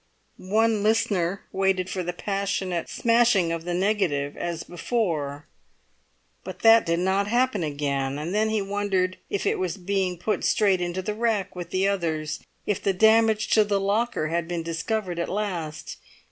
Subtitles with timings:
[0.39, 5.45] One listener waited for the passionate smashing of the negative as before;
[6.43, 10.43] but that did not happen again; and then he wondered if it was being put
[10.43, 14.63] straight into the rack with the others, if the damage to the locker had been
[14.63, 15.97] discovered at last.